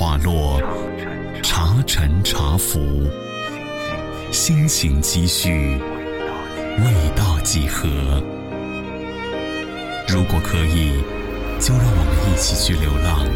[0.00, 0.58] 花落，
[1.42, 3.06] 茶沉茶浮，
[4.32, 5.78] 心情积蓄，
[6.78, 7.86] 味道几何？
[10.08, 10.94] 如果可以，
[11.60, 13.26] 就让我们一起去流浪。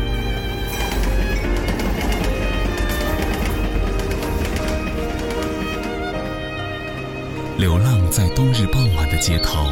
[7.59, 9.67] 流浪在冬日傍晚的街头，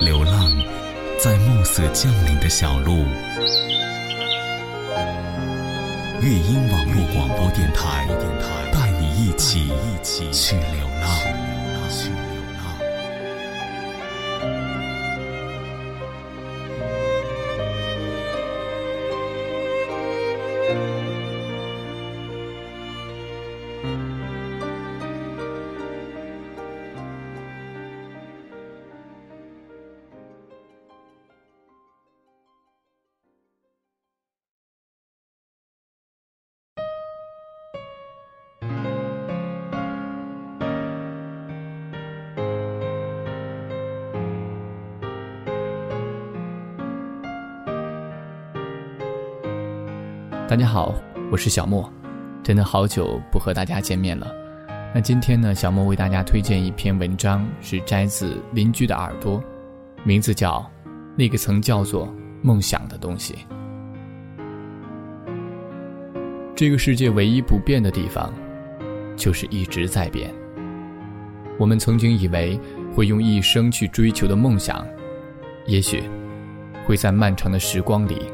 [0.00, 0.50] 流浪
[1.20, 3.04] 在暮色降临的小路。
[6.22, 8.06] 乐音网络广播电台，
[8.72, 10.91] 带你一起一起去流
[50.52, 50.94] 大家好，
[51.30, 51.90] 我是小莫，
[52.42, 54.30] 真的好久不和大家见面了。
[54.94, 59.40] 那今天呢，小莫为大家推荐一篇文章，是摘自《邻居的耳朵》，
[60.04, 60.58] 名字叫
[61.16, 62.06] 《那个曾叫做
[62.42, 63.34] 梦想的东西》。
[66.54, 68.30] 这个世界唯一不变的地方，
[69.16, 70.30] 就是一直在变。
[71.58, 72.60] 我们曾经以为
[72.94, 74.86] 会用一生去追求的梦想，
[75.64, 76.02] 也许
[76.86, 78.30] 会在漫长的时光里。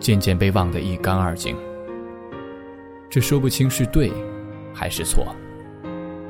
[0.00, 1.56] 渐渐被忘得一干二净。
[3.10, 4.12] 这说不清是对，
[4.74, 5.34] 还是错，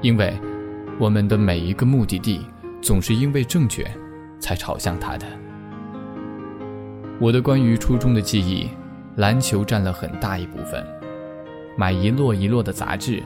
[0.00, 0.33] 因为
[0.99, 2.47] 我们的每一个目的地，
[2.81, 3.84] 总是因为正确，
[4.39, 5.27] 才朝向它的。
[7.21, 8.71] 我的关于初中的记忆，
[9.17, 10.87] 篮球占了很大一部分。
[11.77, 13.21] 买一摞一摞的杂志，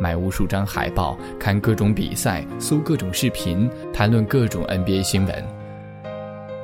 [0.00, 5.44] 买无数张海报，看各种比赛，搜各种视频，谈论各种 NBA 新闻。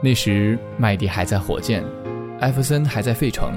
[0.03, 1.85] 那时麦迪还在火箭。
[2.41, 3.53] 艾弗森还在费城，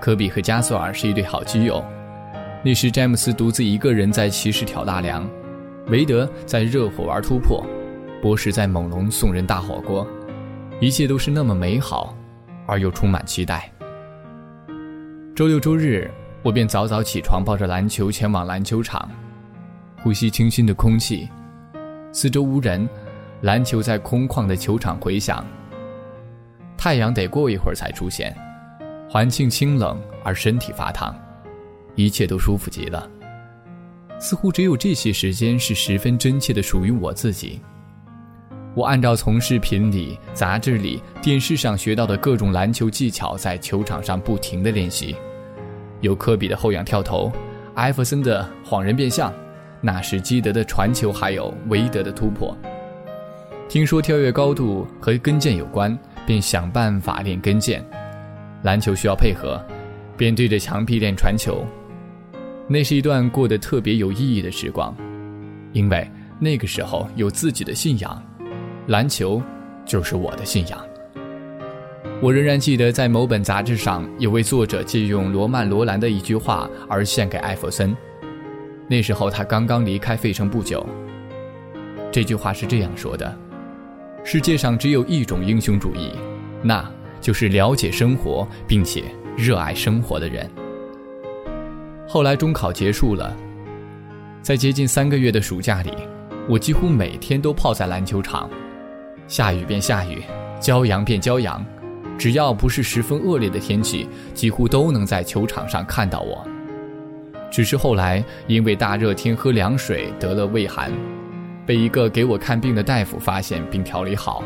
[0.00, 1.84] 科比和加索尔是一对好基友。
[2.64, 5.28] 那时詹姆斯独自一个人在骑士挑大梁，
[5.88, 7.66] 韦德在热火玩突破，
[8.22, 10.06] 波什在猛龙送人大火锅，
[10.80, 12.16] 一切都是那么美好，
[12.64, 13.68] 而又充满期待。
[15.34, 16.08] 周六周日，
[16.44, 19.10] 我便早早起床，抱着篮球前往篮球场，
[20.00, 21.28] 呼吸清新的空气，
[22.12, 22.88] 四周无人，
[23.40, 25.44] 篮球在空旷的球场回响。
[26.78, 28.32] 太阳得过一会儿才出现，
[29.10, 31.12] 环境清冷而身体发烫，
[31.94, 33.08] 一切都舒服极了。
[34.18, 37.60] 似乎只有这些时间是十分真切的属于我自己。
[38.74, 45.14] 我按照从视频里、杂志里、电视上学到的各种篮球技巧，在球场上不停的练习。
[46.00, 47.30] 有科比的后仰跳投，
[47.74, 49.32] 艾弗森的晃人变向，
[49.80, 52.56] 纳什基德的传球，还有韦德的突破。
[53.68, 55.98] 听说跳跃高度和跟腱有关。
[56.24, 57.82] 便想办法练跟腱，
[58.62, 59.60] 篮球需要配合，
[60.16, 61.66] 便对着墙壁练传球。
[62.68, 64.96] 那是一段过得特别有意义的时光，
[65.72, 66.08] 因为
[66.38, 68.22] 那个时候有自己的信仰，
[68.86, 69.42] 篮球
[69.84, 70.80] 就是我的信仰。
[72.20, 77.94] 我仍然记得，在某本杂志上，有位作者借用罗曼·罗兰的一句话而献给艾弗森。
[78.88, 80.86] 那时候他刚刚离开费城不久。
[82.12, 83.36] 这句话是这样说的。
[84.22, 86.12] 世界上只有一种英雄主义，
[86.62, 86.88] 那
[87.20, 89.04] 就是了解生活并且
[89.36, 90.48] 热爱生活的人。
[92.06, 93.34] 后来中考结束了，
[94.42, 95.92] 在接近三个月的暑假里，
[96.48, 98.50] 我几乎每天都泡在篮球场，
[99.26, 100.22] 下雨便下雨，
[100.60, 101.64] 骄阳便骄阳，
[102.18, 106.46] 只要不是十分恶劣的天气，几乎都能在球场上看到我。
[107.50, 110.90] 只是后来因为大热天喝凉水得了胃寒。
[111.64, 114.42] 被一个给我看病的大夫发现并调理好，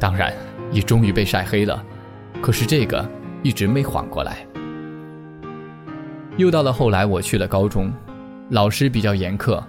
[0.00, 0.32] 当然
[0.72, 1.84] 也终于被晒黑了，
[2.40, 3.06] 可是这个
[3.42, 4.46] 一直没缓过来。
[6.38, 7.92] 又到了后来，我去了高中，
[8.50, 9.60] 老师比较严苛，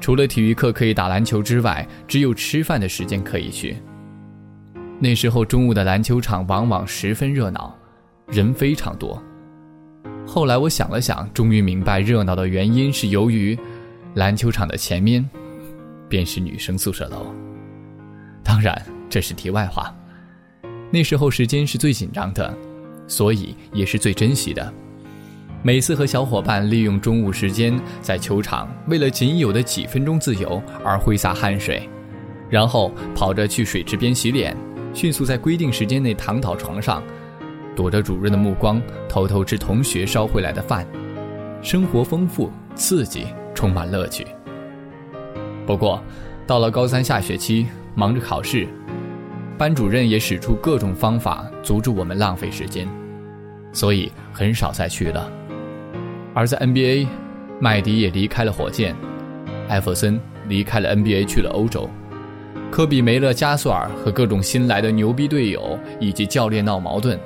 [0.00, 3.76] 除了体育课可以打篮球之外，只有吃饭的时间可以去。
[4.98, 7.76] 那时候中午的篮球场往往十分热闹，
[8.28, 9.22] 人非常多。
[10.26, 13.58] 后来我想了想，终于明白热闹的原因是由于
[14.14, 15.28] 篮球场的前面
[16.08, 17.26] 便是女生宿舍楼。
[18.42, 19.94] 当然，这是题外话。
[20.90, 22.56] 那时候时间是最紧张的，
[23.06, 24.72] 所以也是最珍惜的。
[25.62, 31.86] 每次和小伙伴利用中午时间在球场，为了仅有的几分钟自由而挥洒汗水，
[32.48, 34.56] 然后跑着去水池边洗脸，
[34.94, 37.02] 迅速在规定时间内躺倒床上。
[37.76, 40.86] 躲着主任的目光，偷偷吃同学捎回来的饭，
[41.60, 44.26] 生活丰富、刺激，充满乐趣。
[45.66, 46.02] 不过，
[46.46, 48.66] 到了高三下学期，忙着考试，
[49.58, 52.88] 班主任也使出各种方法阻止我们浪费时间，
[53.72, 55.30] 所以很少再去了。
[56.34, 57.06] 而在 NBA，
[57.60, 58.94] 麦迪也离开了火箭，
[59.68, 61.90] 艾弗森离开了 NBA 去了欧洲，
[62.70, 67.18] 科比没了加索尔和各种新来的牛逼队友以及教练闹矛盾。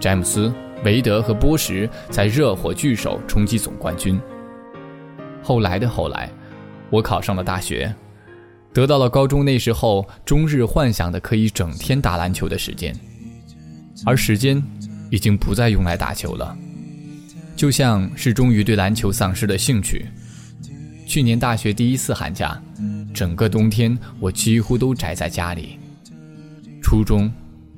[0.00, 0.52] 詹姆斯、
[0.84, 4.20] 韦德和波什在热火聚首冲击总冠军。
[5.42, 6.28] 后来的后来，
[6.90, 7.94] 我考上了大学，
[8.72, 12.94] 得到了高中那时候终日幻想的可以整天打篮球的时间，
[14.04, 14.60] 而时间
[15.10, 16.56] 已经不再用来打球了，
[17.56, 20.06] 就像是终于对篮球丧失了兴趣。
[21.06, 22.60] 去年大学第一次寒假，
[23.12, 25.78] 整个冬天我几乎都宅在家里。
[26.82, 27.30] 初中、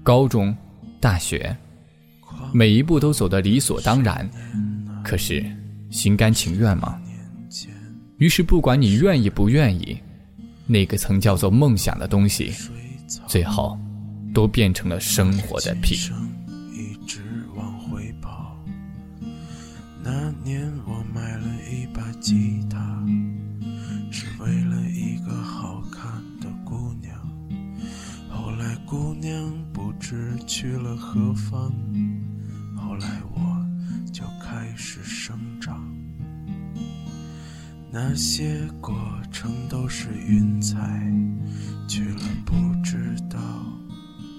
[0.02, 0.56] 高中、
[1.00, 1.56] 大学。
[2.52, 4.28] 每一步都走得理所当然，
[5.02, 5.44] 可是
[5.90, 6.98] 心甘情愿吗？
[8.18, 9.98] 于是不管你愿意不愿意，
[10.66, 12.52] 那个曾叫做梦想的东西，
[13.26, 13.78] 最后
[14.32, 15.96] 都变成了生活的屁。
[29.26, 31.72] 娘不知去了何方。
[32.76, 33.66] 后来我
[34.12, 35.84] 就开始生长，
[37.90, 38.96] 那些过
[39.32, 40.78] 程都是云彩，
[41.88, 43.36] 去了不知道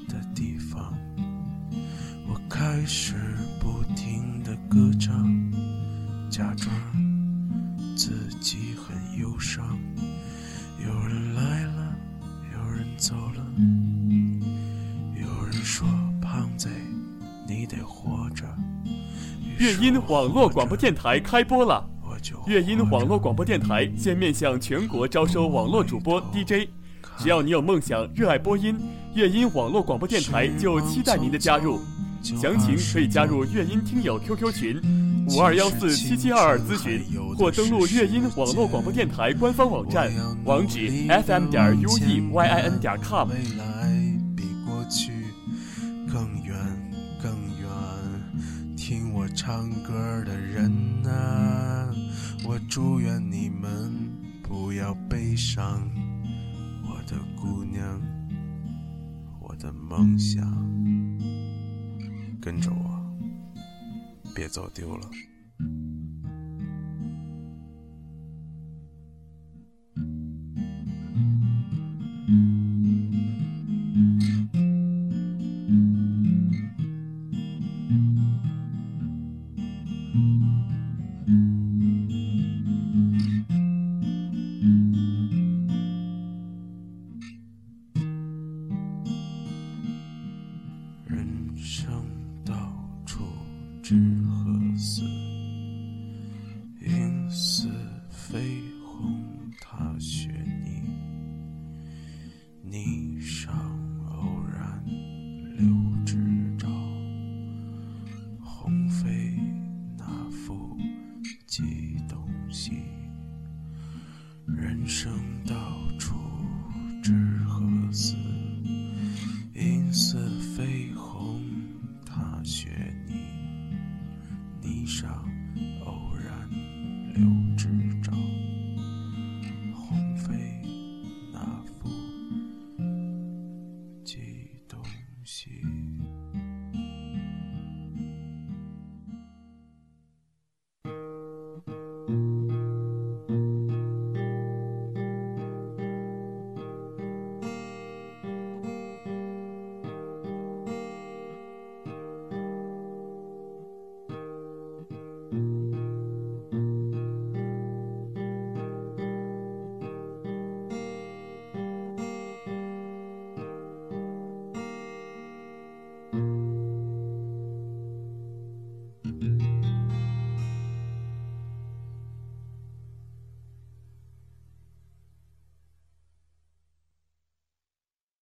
[0.07, 0.93] 的地方。
[2.25, 3.13] 我开始
[3.59, 5.51] 不停的歌唱，
[6.29, 6.73] 假装
[7.93, 9.77] 自己很忧伤。
[10.81, 11.93] 有人来了，
[12.53, 13.45] 有人走了，
[19.59, 21.83] 乐音网络广播电台开播了。
[22.45, 26.69] 乐音网络广播电台现面向全国招收网络主播 DJ，
[27.17, 28.77] 只要你有梦想、热爱播音，
[29.15, 31.79] 乐音网络广播电台就期待您的加入。
[32.21, 37.01] 详情可以加入乐音听友 QQ 群五二幺四七七二二咨询，
[37.35, 40.11] 或登录乐音网络广播电台官方网站，
[40.45, 43.27] 网址 fm 点 ueyin 点 com。
[49.29, 49.93] 唱歌
[50.23, 50.71] 的人
[51.05, 51.93] 啊，
[52.45, 53.93] 我祝愿你们
[54.41, 55.89] 不要悲伤，
[56.83, 58.01] 我的姑娘，
[59.39, 60.45] 我的梦想，
[62.41, 63.15] 跟着我，
[64.33, 65.09] 别走丢了。